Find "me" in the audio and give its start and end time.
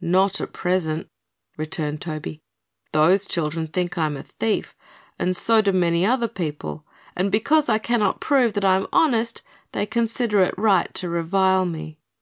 11.66-11.98